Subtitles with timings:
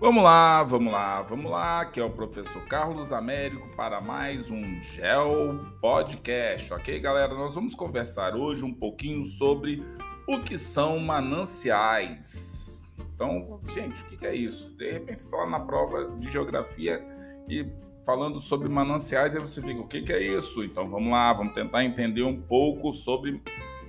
[0.00, 4.80] Vamos lá, vamos lá, vamos lá, que é o professor Carlos Américo para mais um
[4.80, 7.34] Gel Podcast, ok, galera?
[7.34, 9.84] Nós vamos conversar hoje um pouquinho sobre
[10.26, 12.80] o que são mananciais.
[13.14, 14.74] Então, gente, o que é isso?
[14.74, 17.06] De repente você está lá na prova de geografia
[17.46, 17.70] e
[18.06, 20.64] falando sobre mananciais, aí você fica, o que é isso?
[20.64, 23.42] Então vamos lá, vamos tentar entender um pouco sobre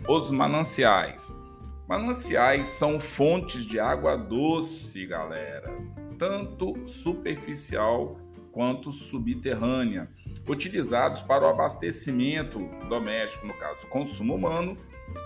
[0.10, 1.40] os mananciais.
[1.88, 8.16] Mananciais são fontes de água doce, galera tanto superficial
[8.52, 10.08] quanto subterrânea,
[10.48, 14.78] utilizados para o abastecimento doméstico, no caso, consumo humano,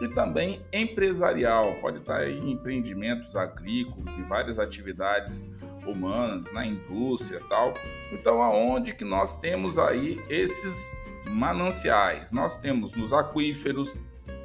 [0.02, 5.54] e também empresarial, pode estar em empreendimentos agrícolas e várias atividades
[5.85, 7.73] humanas, na indústria tal.
[8.13, 12.32] Então, aonde que nós temos aí esses mananciais?
[12.32, 13.99] Nós temos nos aquíferos,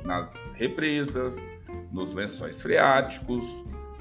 [0.05, 1.47] nas represas,
[1.93, 3.47] nos lençóis freáticos,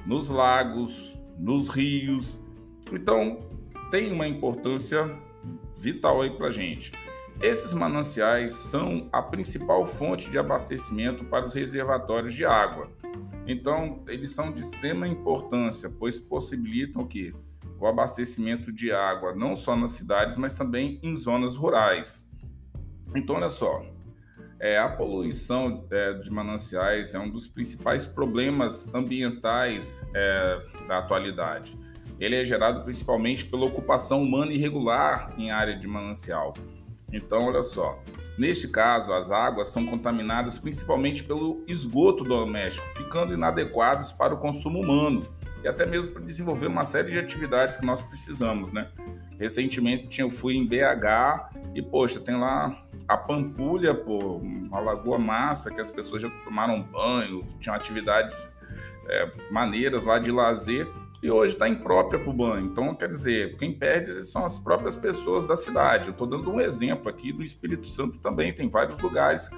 [0.04, 2.39] nos lagos, nos rios.
[2.92, 3.48] Então,
[3.90, 5.10] tem uma importância
[5.78, 6.92] vital aí para gente.
[7.40, 12.90] Esses mananciais são a principal fonte de abastecimento para os reservatórios de água.
[13.46, 17.34] Então, eles são de extrema importância, pois possibilitam que
[17.80, 22.30] o abastecimento de água não só nas cidades, mas também em zonas rurais.
[23.16, 23.82] Então, olha só,
[24.60, 31.76] é, a poluição é, de mananciais é um dos principais problemas ambientais é, da atualidade.
[32.20, 36.52] Ele é gerado principalmente pela ocupação humana irregular em área de manancial.
[37.10, 37.98] Então, olha só,
[38.38, 44.80] neste caso, as águas são contaminadas principalmente pelo esgoto doméstico, ficando inadequadas para o consumo
[44.80, 45.22] humano
[45.64, 48.90] e até mesmo para desenvolver uma série de atividades que nós precisamos, né?
[49.38, 55.72] Recentemente eu fui em BH e, poxa, tem lá a Pampulha, pô, uma lagoa massa
[55.72, 58.36] que as pessoas já tomaram banho, tinham atividades
[59.08, 60.86] é, maneiras lá de lazer
[61.22, 62.66] e hoje está imprópria para o banho.
[62.66, 66.06] Então, quer dizer, quem perde são as próprias pessoas da cidade.
[66.06, 69.50] Eu estou dando um exemplo aqui do Espírito Santo também, tem vários lugares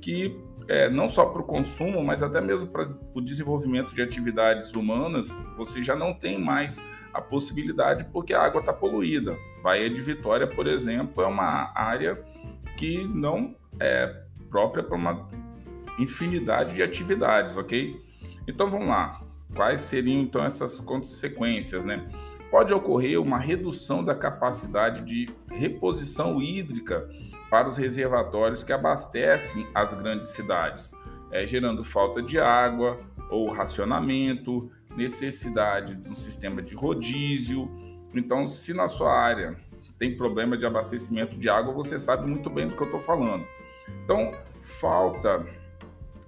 [0.00, 4.72] que é, não só para o consumo, mas até mesmo para o desenvolvimento de atividades
[4.72, 9.36] humanas, você já não tem mais a possibilidade porque a água está poluída.
[9.62, 12.22] Baía de Vitória, por exemplo, é uma área
[12.76, 15.28] que não é própria para uma
[15.98, 18.00] infinidade de atividades, ok?
[18.46, 19.20] Então vamos lá.
[19.54, 22.06] Quais seriam então essas consequências, né?
[22.50, 27.08] Pode ocorrer uma redução da capacidade de reposição hídrica
[27.48, 30.92] para os reservatórios que abastecem as grandes cidades,
[31.30, 33.00] é, gerando falta de água
[33.30, 37.70] ou racionamento, necessidade de um sistema de rodízio.
[38.14, 39.56] Então, se na sua área
[39.98, 43.46] tem problema de abastecimento de água, você sabe muito bem do que eu estou falando.
[44.04, 45.46] Então, falta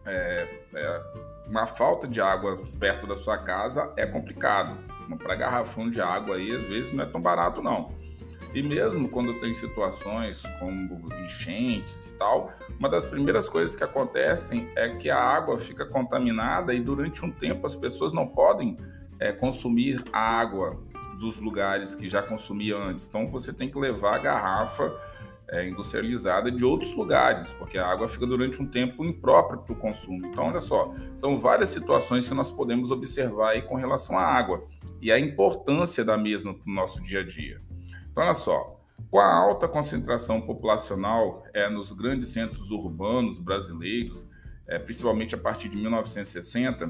[0.04, 1.02] é, é,
[1.46, 4.78] uma falta de água perto da sua casa é complicado.
[5.22, 7.92] Para garrafão de água aí, às vezes, não é tão barato, não.
[8.54, 14.70] E mesmo quando tem situações como enchentes e tal, uma das primeiras coisas que acontecem
[14.76, 18.76] é que a água fica contaminada e durante um tempo as pessoas não podem
[19.18, 20.78] é, consumir a água
[21.18, 23.08] dos lugares que já consumia antes.
[23.08, 24.92] Então você tem que levar a garrafa
[25.52, 29.76] é, industrializada de outros lugares, porque a água fica durante um tempo imprópria para o
[29.76, 30.26] consumo.
[30.26, 34.66] Então, olha só, são várias situações que nós podemos observar aí com relação à água
[35.00, 37.58] e a importância da mesma para o nosso dia a dia.
[38.10, 38.80] Então, olha só,
[39.10, 44.26] com a alta concentração populacional é, nos grandes centros urbanos brasileiros,
[44.66, 46.88] é, principalmente a partir de 1960,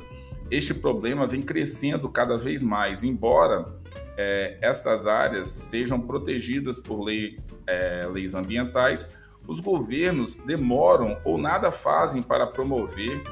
[0.52, 3.74] este problema vem crescendo cada vez mais, embora
[4.18, 9.14] é, essas áreas sejam protegidas por lei, é, leis ambientais,
[9.48, 13.22] os governos demoram ou nada fazem para promover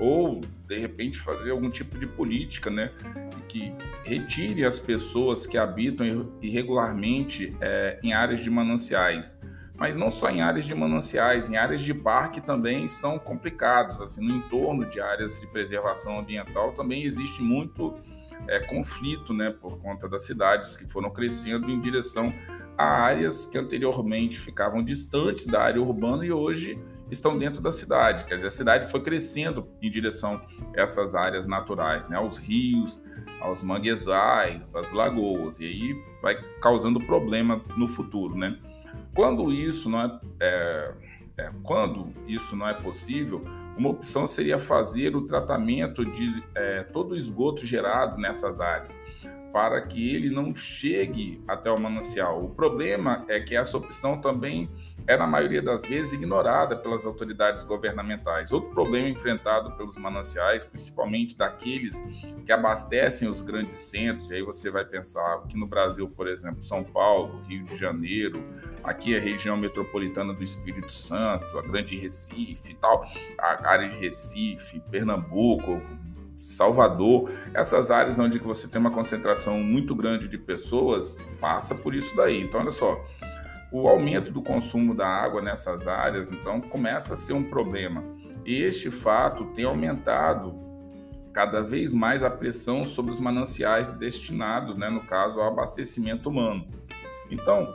[0.00, 2.90] ou de repente fazer algum tipo de política, né,
[3.46, 3.70] que
[4.02, 9.38] retire as pessoas que habitam irregularmente é, em áreas de mananciais.
[9.82, 14.00] Mas não só em áreas de mananciais, em áreas de parque também são complicados.
[14.00, 17.92] Assim, no entorno de áreas de preservação ambiental também existe muito
[18.46, 22.32] é, conflito, né, por conta das cidades que foram crescendo em direção
[22.78, 26.78] a áreas que anteriormente ficavam distantes da área urbana e hoje
[27.10, 28.24] estão dentro da cidade.
[28.24, 30.40] Quer dizer, a cidade foi crescendo em direção
[30.76, 33.00] a essas áreas naturais, né, aos rios,
[33.40, 38.56] aos manguezais, às lagoas, e aí vai causando problema no futuro, né?
[39.14, 40.94] Quando isso não é, é,
[41.38, 43.44] é quando isso não é possível,
[43.76, 48.98] uma opção seria fazer o tratamento de é, todo o esgoto gerado nessas áreas.
[49.52, 52.42] Para que ele não chegue até o manancial.
[52.42, 54.70] O problema é que essa opção também
[55.06, 58.52] é, na maioria das vezes, ignorada pelas autoridades governamentais.
[58.52, 62.02] Outro problema enfrentado pelos mananciais, principalmente daqueles
[62.44, 66.62] que abastecem os grandes centros, e aí você vai pensar aqui no Brasil, por exemplo,
[66.62, 68.42] São Paulo, Rio de Janeiro,
[68.82, 73.04] aqui a região metropolitana do Espírito Santo, a Grande Recife e tal,
[73.38, 75.80] a área de Recife, Pernambuco,
[76.42, 82.16] Salvador, essas áreas onde você tem uma concentração muito grande de pessoas, passa por isso
[82.16, 82.42] daí.
[82.42, 83.00] Então, olha só,
[83.70, 88.02] o aumento do consumo da água nessas áreas, então, começa a ser um problema.
[88.44, 90.60] E este fato tem aumentado
[91.32, 96.66] cada vez mais a pressão sobre os mananciais destinados, né, no caso, ao abastecimento humano.
[97.30, 97.72] Então,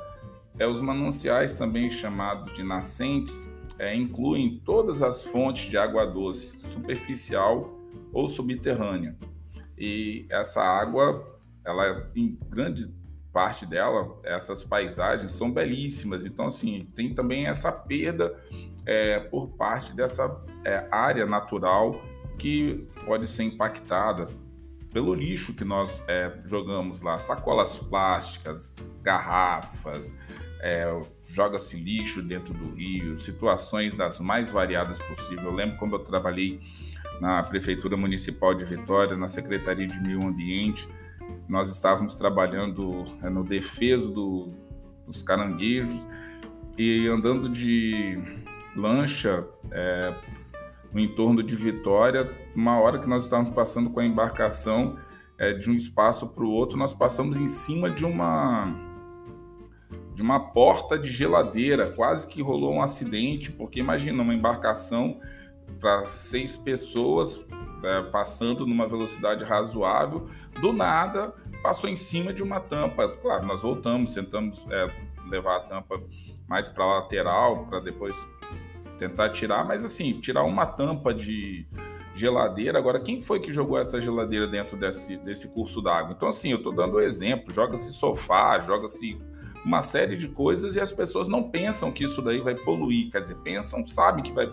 [0.59, 3.49] é, os mananciais, também chamados de nascentes,
[3.79, 7.76] é, incluem todas as fontes de água doce superficial
[8.11, 9.15] ou subterrânea.
[9.77, 12.95] E essa água, ela em grande
[13.31, 16.25] parte dela, essas paisagens são belíssimas.
[16.25, 18.35] Então, assim, tem também essa perda
[18.85, 22.01] é, por parte dessa é, área natural
[22.37, 24.27] que pode ser impactada
[24.91, 30.15] pelo lixo que nós é, jogamos lá, sacolas plásticas, garrafas,
[30.61, 30.85] é,
[31.25, 35.45] joga-se lixo dentro do rio, situações das mais variadas possíveis.
[35.45, 36.59] Eu lembro quando eu trabalhei
[37.19, 40.87] na Prefeitura Municipal de Vitória, na Secretaria de Meio Ambiente.
[41.47, 44.53] Nós estávamos trabalhando é, no defeso do,
[45.05, 46.07] dos caranguejos
[46.77, 48.17] e andando de
[48.75, 50.13] lancha é,
[50.93, 52.31] no entorno de Vitória.
[52.55, 54.97] Uma hora que nós estávamos passando com a embarcação
[55.37, 58.85] é, de um espaço para o outro, nós passamos em cima de uma
[60.13, 65.19] de uma porta de geladeira, quase que rolou um acidente, porque imagina uma embarcação
[65.79, 67.45] para seis pessoas
[67.83, 70.27] é, passando numa velocidade razoável,
[70.59, 73.07] do nada passou em cima de uma tampa.
[73.09, 74.89] Claro, nós voltamos, tentamos é,
[75.29, 76.01] levar a tampa
[76.47, 78.15] mais para a lateral para depois
[78.97, 81.67] tentar tirar, mas assim, tirar uma tampa de
[82.15, 82.79] geladeira.
[82.79, 86.13] Agora, quem foi que jogou essa geladeira dentro desse, desse curso d'água?
[86.15, 89.21] Então, assim, eu estou dando exemplo: joga-se sofá, joga-se
[89.67, 93.11] uma série de coisas e as pessoas não pensam que isso daí vai poluir.
[93.11, 94.49] Quer dizer, pensam, sabem que vai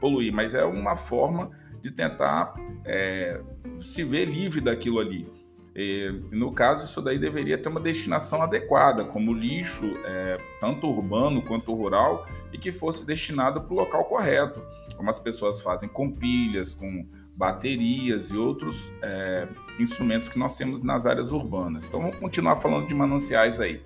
[0.00, 3.40] poluir, mas é uma forma de tentar é,
[3.78, 5.30] se ver livre daquilo ali.
[5.76, 11.40] E, no caso, isso daí deveria ter uma destinação adequada, como lixo, é, tanto urbano
[11.40, 14.60] quanto rural, e que fosse destinado para o local correto,
[14.96, 17.04] como as pessoas fazem com pilhas, com
[17.36, 19.46] baterias e outros é,
[19.78, 21.86] instrumentos que nós temos nas áreas urbanas.
[21.86, 23.80] Então, vamos continuar falando de mananciais aí.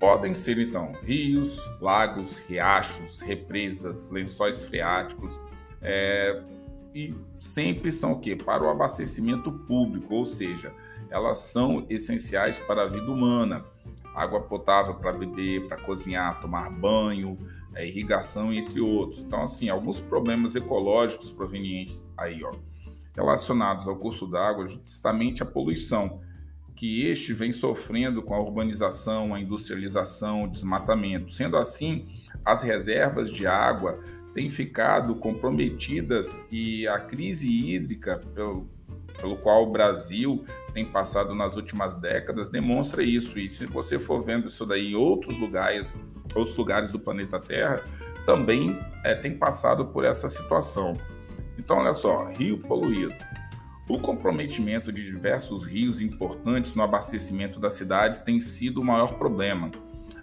[0.00, 5.38] Podem ser então rios, lagos, riachos, represas, lençóis freáticos,
[5.82, 6.42] é,
[6.94, 8.34] e sempre são o quê?
[8.34, 10.72] Para o abastecimento público, ou seja,
[11.10, 13.64] elas são essenciais para a vida humana.
[14.14, 17.38] Água potável para beber, para cozinhar, tomar banho,
[17.74, 19.22] é, irrigação, entre outros.
[19.22, 22.50] Então, assim, alguns problemas ecológicos provenientes aí, ó,
[23.14, 26.20] relacionados ao curso d'água, justamente a poluição
[26.74, 31.32] que este vem sofrendo com a urbanização, a industrialização, o desmatamento.
[31.32, 32.06] Sendo assim,
[32.44, 34.02] as reservas de água
[34.34, 38.68] têm ficado comprometidas e a crise hídrica pelo,
[39.20, 43.38] pelo qual o Brasil tem passado nas últimas décadas demonstra isso.
[43.38, 46.02] E se você for vendo isso daí em outros lugares,
[46.34, 47.84] outros lugares do planeta Terra,
[48.24, 50.96] também é, tem passado por essa situação.
[51.58, 53.14] Então, olha só, rio poluído
[53.90, 59.68] o comprometimento de diversos rios importantes no abastecimento das cidades tem sido o maior problema.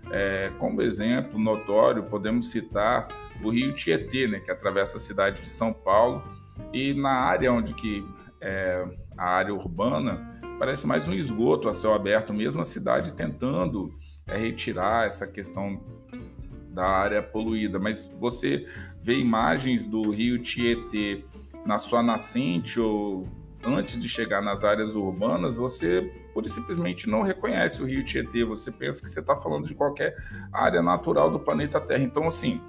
[0.09, 3.09] É, como exemplo notório, podemos citar
[3.43, 6.23] o rio Tietê, né, que atravessa a cidade de São Paulo,
[6.71, 8.05] e na área onde que
[8.39, 8.85] é,
[9.17, 13.93] a área urbana parece mais um esgoto a céu aberto, mesmo a cidade tentando
[14.25, 15.83] é, retirar essa questão
[16.69, 17.77] da área poluída.
[17.79, 18.65] Mas você
[19.03, 21.25] vê imagens do rio Tietê
[21.65, 23.27] na sua nascente ou
[23.67, 26.01] antes de chegar nas áreas urbanas, você
[26.33, 29.75] pura e simplesmente não reconhece o rio Tietê, você pensa que você está falando de
[29.75, 30.15] qualquer
[30.51, 32.03] área natural do planeta Terra.
[32.03, 32.61] Então, assim,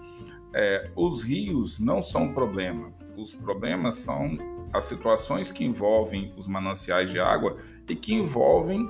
[0.55, 4.37] é, os rios não são um problema, os problemas são
[4.73, 7.57] as situações que envolvem os mananciais de água
[7.89, 8.89] e que envolvem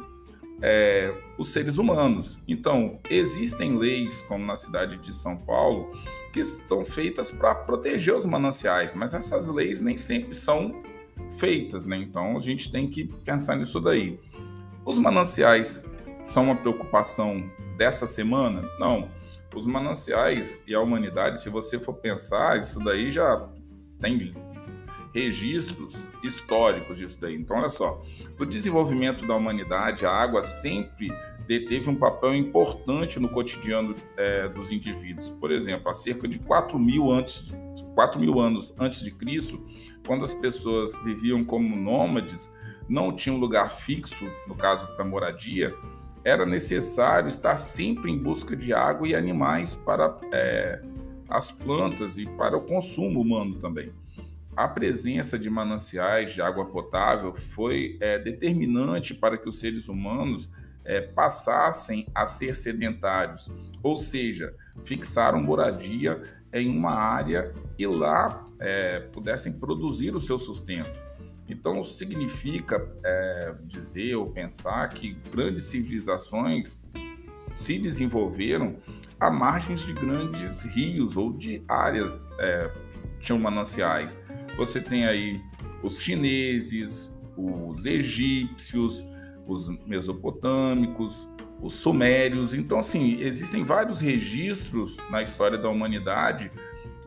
[0.60, 2.38] é, os seres humanos.
[2.48, 5.92] Então, existem leis, como na cidade de São Paulo,
[6.32, 10.82] que são feitas para proteger os mananciais, mas essas leis nem sempre são
[11.38, 11.97] feitas, né?
[11.97, 14.18] Então a gente tem que pensar nisso daí.
[14.85, 15.90] Os mananciais
[16.26, 18.62] são uma preocupação dessa semana?
[18.78, 19.09] Não.
[19.54, 23.49] Os mananciais e a humanidade, se você for pensar, isso daí já
[24.00, 24.35] tem
[25.14, 27.35] registros históricos disso daí.
[27.35, 28.02] Então, olha só,
[28.38, 31.11] no desenvolvimento da humanidade, a água sempre
[31.47, 35.30] deteve um papel importante no cotidiano é, dos indivíduos.
[35.30, 37.50] Por exemplo, há cerca de 4 mil, antes,
[37.99, 39.61] 4 mil anos antes de Cristo,
[40.07, 42.49] quando as pessoas viviam como nômades,
[42.88, 45.75] não tinham lugar fixo, no caso para moradia,
[46.23, 50.81] era necessário estar sempre em busca de água e animais para é,
[51.28, 53.93] as plantas e para o consumo humano também.
[54.57, 60.52] A presença de mananciais de água potável foi é, determinante para que os seres humanos
[60.85, 63.50] é, passassem a ser sedentários,
[63.83, 71.09] ou seja, fixaram moradia em uma área e lá é, pudessem produzir o seu sustento.
[71.49, 76.83] Então, significa é, dizer ou pensar que grandes civilizações
[77.57, 78.76] se desenvolveram
[79.19, 84.21] à margens de grandes rios ou de áreas é, que tinham mananciais.
[84.57, 85.40] Você tem aí
[85.83, 89.05] os chineses, os egípcios,
[89.47, 91.28] os mesopotâmicos,
[91.60, 92.54] os sumérios.
[92.54, 96.50] Então, assim, existem vários registros na história da humanidade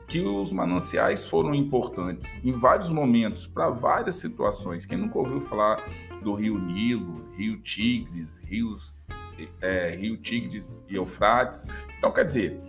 [0.08, 4.86] que os mananciais foram importantes em vários momentos, para várias situações.
[4.86, 5.81] Quem nunca ouviu falar
[6.22, 8.96] do Rio Nilo, Rio Tigres, rios,
[9.62, 11.65] é, Rio Tigres e Eufrates?
[11.98, 12.60] Então, quer dizer,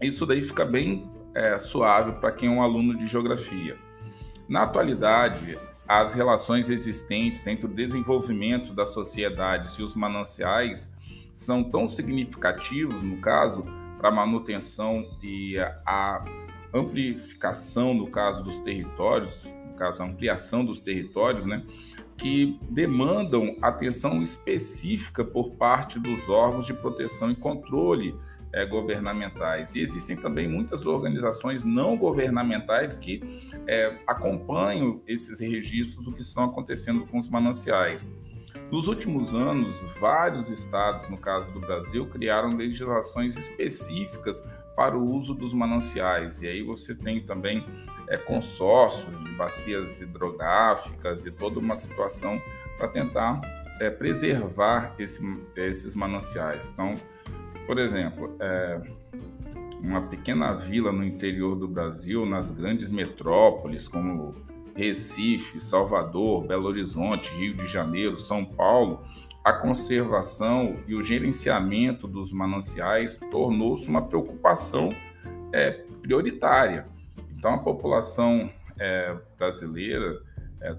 [0.00, 3.76] isso daí fica bem é, suave para quem é um aluno de geografia.
[4.48, 10.96] Na atualidade, as relações existentes entre o desenvolvimento das sociedades e os mananciais
[11.32, 13.64] são tão significativos, no caso,
[13.98, 16.24] para a manutenção e a
[16.72, 21.64] amplificação, no caso dos territórios, no caso, a ampliação dos territórios, né,
[22.16, 28.14] que demandam atenção específica por parte dos órgãos de proteção e controle
[28.52, 29.74] é, governamentais.
[29.74, 33.22] E existem também muitas organizações não governamentais que
[33.66, 38.18] é, acompanham esses registros do que estão acontecendo com os mananciais.
[38.70, 44.44] Nos últimos anos, vários estados, no caso do Brasil, criaram legislações específicas
[44.76, 46.40] para o uso dos mananciais.
[46.40, 47.66] E aí você tem também
[48.08, 52.40] é, consórcios de bacias hidrográficas e toda uma situação
[52.78, 53.40] para tentar
[53.80, 55.20] é, preservar esse,
[55.56, 56.70] esses mananciais.
[56.72, 56.94] Então,
[57.66, 58.80] por exemplo, é,
[59.82, 64.34] uma pequena vila no interior do Brasil, nas grandes metrópoles como
[64.80, 69.04] Recife, Salvador, Belo Horizonte, Rio de Janeiro, São Paulo,
[69.44, 74.90] a conservação e o gerenciamento dos mananciais tornou-se uma preocupação
[75.52, 75.70] é,
[76.00, 76.86] prioritária.
[77.36, 80.22] Então, a população é, brasileira,
[80.62, 80.74] é,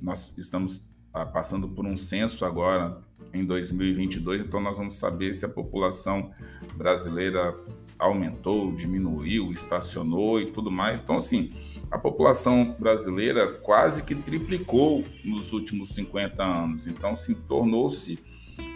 [0.00, 2.98] nós estamos ah, passando por um censo agora
[3.32, 6.30] em 2022, então nós vamos saber se a população
[6.76, 7.54] brasileira
[7.98, 11.00] aumentou, diminuiu, estacionou e tudo mais.
[11.00, 11.52] Então, assim,
[11.94, 18.18] a população brasileira quase que triplicou nos últimos 50 anos, então se tornou-se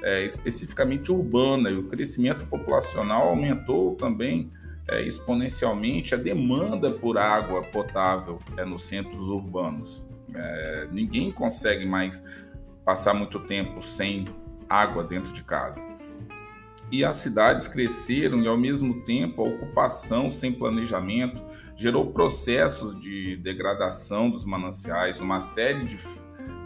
[0.05, 1.69] é, especificamente urbana.
[1.69, 4.53] E o crescimento populacional aumentou também
[4.87, 10.07] é, exponencialmente a demanda por água potável é, nos centros urbanos.
[10.33, 12.23] É, ninguém consegue mais
[12.85, 14.27] passar muito tempo sem
[14.69, 15.98] água dentro de casa
[16.91, 21.43] e as cidades cresceram e, ao mesmo tempo, a ocupação sem planejamento
[21.77, 25.99] gerou processos de degradação dos mananciais, uma série de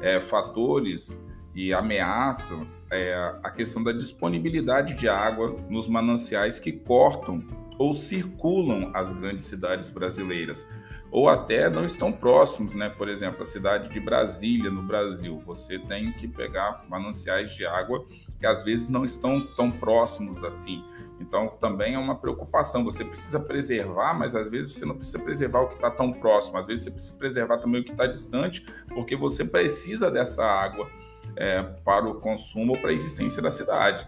[0.01, 1.23] é, fatores
[1.55, 7.45] e ameaças é, a questão da disponibilidade de água nos mananciais que cortam
[7.79, 10.67] ou circulam as grandes cidades brasileiras
[11.11, 12.89] ou até não estão próximos, né?
[12.89, 18.07] Por exemplo, a cidade de Brasília, no Brasil, você tem que pegar mananciais de água
[18.43, 20.85] que às vezes não estão tão próximos assim.
[21.21, 22.83] Então, também é uma preocupação.
[22.83, 26.59] Você precisa preservar, mas às vezes você não precisa preservar o que está tão próximo.
[26.59, 30.91] Às vezes você precisa preservar também o que está distante, porque você precisa dessa água
[31.37, 34.05] é, para o consumo ou para a existência da cidade.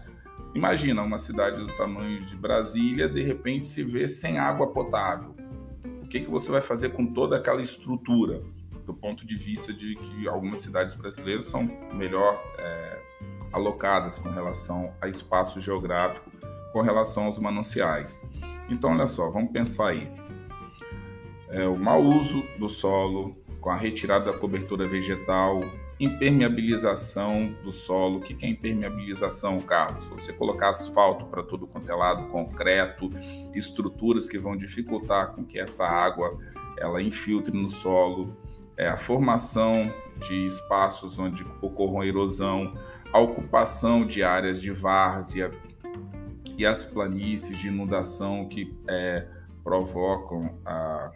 [0.53, 5.33] Imagina uma cidade do tamanho de Brasília, de repente se vê sem água potável
[6.03, 8.43] o que, que você vai fazer com toda aquela estrutura,
[8.85, 11.63] do ponto de vista de que algumas cidades brasileiras são
[11.93, 13.01] melhor é,
[13.51, 16.29] alocadas com relação a espaço geográfico,
[16.71, 18.29] com relação aos mananciais.
[18.69, 20.11] Então, olha só, vamos pensar aí.
[21.49, 25.61] É, o mau uso do solo, com a retirada da cobertura vegetal,
[25.99, 28.17] impermeabilização do solo.
[28.17, 30.07] O que é impermeabilização, Carlos?
[30.07, 33.09] Você colocar asfalto para todo quanto é lado, concreto,
[33.53, 36.37] estruturas que vão dificultar com que essa água
[36.77, 38.35] ela infiltre no solo,
[38.77, 42.73] é a formação de espaços onde ocorram erosão,
[43.11, 45.51] a ocupação de áreas de várzea
[46.57, 49.27] e as planícies de inundação que é,
[49.63, 51.11] provocam a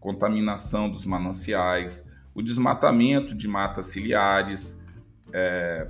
[0.00, 4.84] contaminação dos mananciais, o desmatamento de matas ciliares
[5.32, 5.88] é,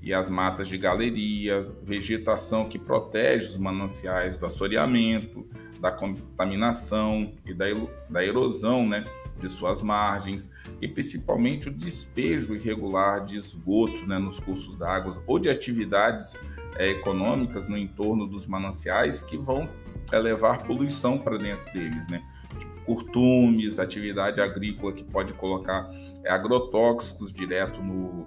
[0.00, 5.46] e as matas de galeria, vegetação que protege os mananciais do assoreamento,
[5.80, 7.66] da contaminação e da,
[8.08, 9.04] da erosão né,
[9.38, 15.38] de suas margens, e principalmente o despejo irregular de esgotos né, nos cursos d'água ou
[15.38, 16.40] de atividades
[16.76, 19.68] é, econômicas no entorno dos mananciais que vão
[20.12, 22.22] é, levar poluição para dentro deles, né?
[22.58, 25.90] Tipo, curtumes, atividade agrícola que pode colocar
[26.22, 28.26] é, agrotóxicos direto no,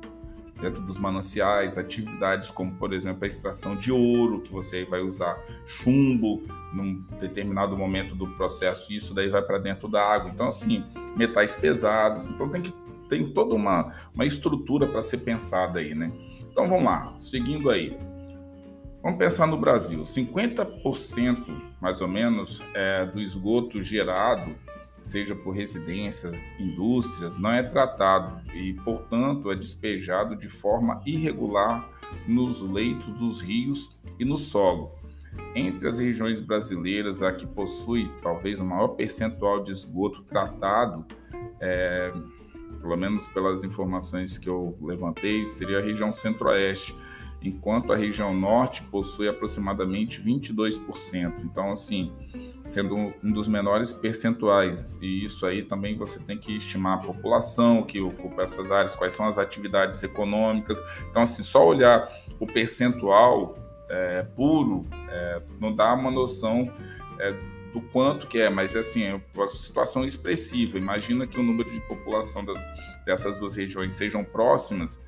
[0.57, 5.37] dentro dos mananciais, atividades como, por exemplo, a extração de ouro, que você vai usar
[5.65, 10.31] chumbo num determinado momento do processo, e isso daí vai para dentro da água.
[10.33, 10.83] Então, assim,
[11.15, 12.27] metais pesados.
[12.27, 12.73] Então, tem que
[13.07, 16.11] tem toda uma, uma estrutura para ser pensada aí, né?
[16.51, 17.97] Então, vamos lá, seguindo aí.
[19.01, 21.45] Vamos pensar no Brasil: 50%
[21.79, 24.55] mais ou menos é, do esgoto gerado,
[25.01, 31.89] seja por residências, indústrias, não é tratado e, portanto, é despejado de forma irregular
[32.27, 34.91] nos leitos dos rios e no solo.
[35.55, 41.05] Entre as regiões brasileiras, a que possui talvez o maior percentual de esgoto tratado,
[41.59, 42.11] é,
[42.81, 46.95] pelo menos pelas informações que eu levantei, seria a região centro-oeste
[47.41, 51.43] enquanto a região norte possui aproximadamente 22%.
[51.43, 52.11] Então, assim,
[52.67, 54.99] sendo um dos menores percentuais.
[55.01, 59.13] E isso aí também você tem que estimar a população que ocupa essas áreas, quais
[59.13, 60.81] são as atividades econômicas.
[61.09, 63.57] Então, assim, só olhar o percentual
[63.89, 66.71] é, puro é, não dá uma noção
[67.19, 67.33] é,
[67.73, 70.77] do quanto que é, mas assim, é uma situação expressiva.
[70.77, 72.45] Imagina que o número de população
[73.05, 75.05] dessas duas regiões sejam próximas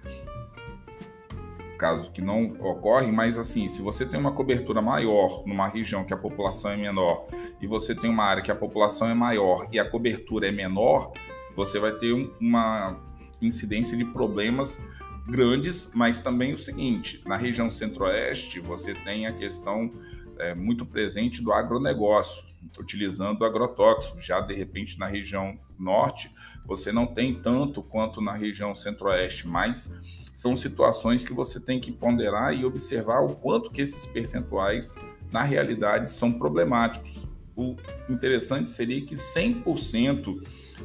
[1.79, 6.13] caso que não ocorre, mas assim, se você tem uma cobertura maior numa região que
[6.13, 7.25] a população é menor
[7.61, 11.13] e você tem uma área que a população é maior e a cobertura é menor,
[11.55, 12.99] você vai ter uma
[13.41, 14.85] incidência de problemas
[15.25, 19.91] grandes, mas também o seguinte, na região centro-oeste você tem a questão
[20.37, 22.43] é, muito presente do agronegócio,
[22.77, 24.25] utilizando agrotóxicos.
[24.25, 26.29] Já de repente na região norte
[26.65, 31.91] você não tem tanto quanto na região centro-oeste, mas são situações que você tem que
[31.91, 34.95] ponderar e observar o quanto que esses percentuais,
[35.33, 37.27] na realidade, são problemáticos.
[37.57, 37.75] O
[38.09, 40.41] interessante seria que 100%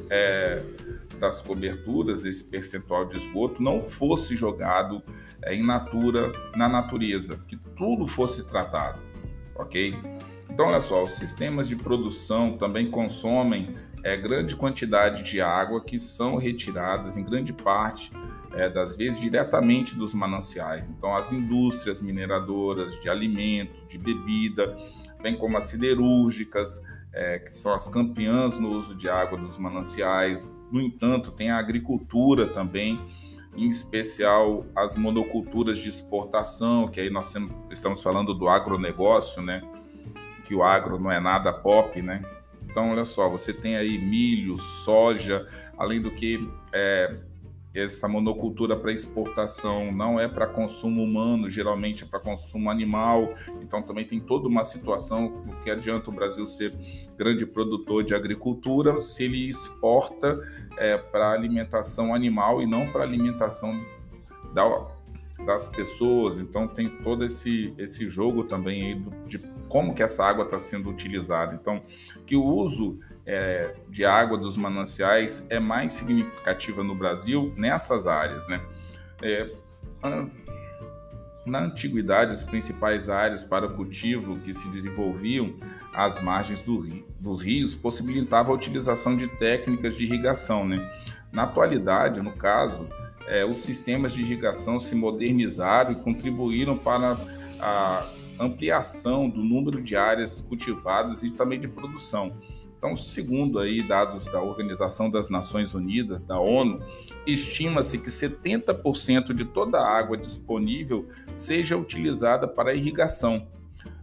[0.09, 0.61] é,
[1.17, 5.01] das coberturas, desse percentual de esgoto, não fosse jogado
[5.41, 8.99] é, in natura, na natureza, que tudo fosse tratado,
[9.55, 9.95] ok?
[10.49, 13.73] Então, olha só, os sistemas de produção também consomem
[14.05, 18.11] é, grande quantidade de água que são retiradas, em grande parte,
[18.53, 20.87] é, das vezes diretamente dos mananciais.
[20.87, 24.77] Então, as indústrias mineradoras de alimentos, de bebida,
[25.23, 30.47] bem como as siderúrgicas, é, que são as campeãs no uso de água dos mananciais.
[30.71, 33.01] No entanto, tem a agricultura também,
[33.55, 37.33] em especial as monoculturas de exportação, que aí nós
[37.71, 39.63] estamos falando do agronegócio, né?
[40.43, 42.21] Que o agro não é nada pop, né?
[42.75, 47.15] Então, olha só, você tem aí milho, soja, além do que é,
[47.73, 53.31] essa monocultura para exportação não é para consumo humano, geralmente é para consumo animal.
[53.61, 56.75] Então também tem toda uma situação que adianta o Brasil ser
[57.17, 60.37] grande produtor de agricultura se ele exporta
[60.77, 63.79] é, para alimentação animal e não para alimentação
[64.53, 64.85] da,
[65.45, 66.39] das pessoas.
[66.39, 70.57] Então tem todo esse, esse jogo também aí do, de como que essa água está
[70.57, 71.53] sendo utilizada.
[71.53, 71.83] Então
[72.25, 78.47] que o uso é, de água dos mananciais é mais significativa no Brasil nessas áreas,
[78.47, 78.61] né?
[79.21, 79.51] É,
[81.45, 85.53] na antiguidade, as principais áreas para cultivo que se desenvolviam
[85.93, 86.81] às margens do,
[87.19, 90.65] dos rios possibilitavam a utilização de técnicas de irrigação.
[90.65, 90.89] Né?
[91.33, 92.87] Na atualidade, no caso,
[93.27, 97.17] é, os sistemas de irrigação se modernizaram e contribuíram para
[97.59, 102.35] a ampliação do número de áreas cultivadas e também de produção.
[102.77, 106.83] Então, segundo aí dados da Organização das Nações Unidas, da ONU,
[107.25, 113.47] estima-se que 70% de toda a água disponível seja utilizada para irrigação.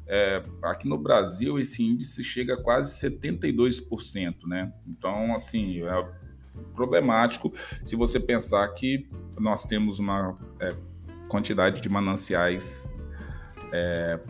[0.05, 4.73] É, aqui no Brasil, esse índice chega a quase 72%, né?
[4.87, 6.09] Então, assim, é
[6.75, 7.53] problemático
[7.85, 10.75] se você pensar que nós temos uma é,
[11.29, 12.93] quantidade de mananciais
[13.73, 14.21] é,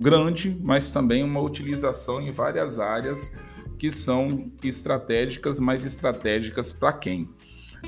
[0.00, 3.32] grande, mas também uma utilização em várias áreas
[3.78, 7.28] que são estratégicas, mas estratégicas para quem?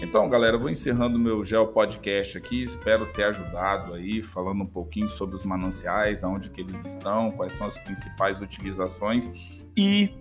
[0.00, 2.62] Então, galera, vou encerrando meu Geo Podcast aqui.
[2.62, 7.54] Espero ter ajudado aí, falando um pouquinho sobre os mananciais, aonde que eles estão, quais
[7.54, 9.32] são as principais utilizações.
[9.76, 10.12] E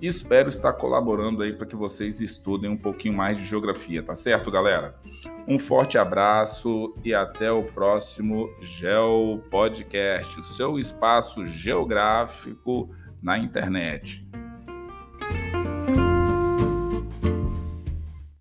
[0.00, 4.50] espero estar colaborando aí para que vocês estudem um pouquinho mais de geografia, tá certo,
[4.50, 4.96] galera?
[5.46, 12.90] Um forte abraço e até o próximo Geo Podcast, o seu espaço geográfico
[13.22, 14.26] na internet.